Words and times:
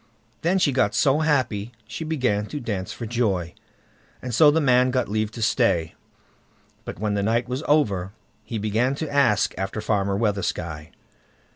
Then 0.41 0.57
she 0.57 0.71
got 0.71 0.95
so 0.95 1.19
happy 1.19 1.73
she 1.85 2.03
began 2.03 2.47
to 2.47 2.59
dance 2.59 2.91
for 2.91 3.05
joy, 3.05 3.53
and 4.19 4.33
so 4.33 4.49
the 4.49 4.59
man 4.59 4.89
got 4.89 5.07
leave 5.07 5.29
to 5.33 5.43
stay. 5.43 5.93
But 6.85 6.97
when 6.97 7.13
the 7.13 7.21
night 7.21 7.47
was 7.47 7.61
over, 7.67 8.11
he 8.43 8.57
began 8.57 8.95
to 8.95 9.13
ask 9.13 9.53
after 9.59 9.79
Farmer 9.79 10.17
Weathersky. 10.17 10.89